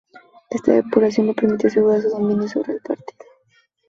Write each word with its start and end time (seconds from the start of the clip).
Esta 0.49 0.71
depuración 0.73 1.27
le 1.27 1.35
permitió 1.35 1.67
asegurar 1.67 2.01
su 2.01 2.09
dominio 2.09 2.47
sobre 2.47 2.73
el 2.73 2.79
partido. 2.81 3.23